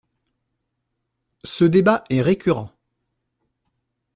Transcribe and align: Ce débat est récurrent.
Ce 1.43 1.63
débat 1.63 2.05
est 2.09 2.23
récurrent. 2.23 2.71